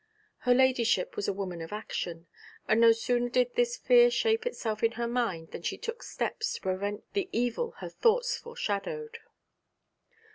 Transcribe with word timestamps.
Her 0.49 0.55
ladyship 0.55 1.15
was 1.15 1.27
a 1.27 1.31
woman 1.33 1.61
of 1.61 1.71
action, 1.71 2.25
and 2.67 2.81
no 2.81 2.91
sooner 2.91 3.29
did 3.29 3.53
this 3.53 3.77
fear 3.77 4.09
shape 4.09 4.47
itself 4.47 4.81
in 4.81 4.93
her 4.93 5.07
mind 5.07 5.51
than 5.51 5.61
she 5.61 5.77
took 5.77 6.01
steps 6.01 6.53
to 6.53 6.61
prevent 6.61 7.03
the 7.13 7.29
evil 7.31 7.75
her 7.81 7.89
thoughts 7.89 8.35
foreshadowed. 8.35 9.19